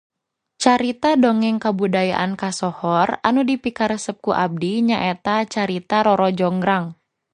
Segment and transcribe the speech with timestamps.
[0.63, 6.85] Carita dongeng kabudayaan kasohor anu dipikaresep ku abdi nyaeta carita roro jongrang.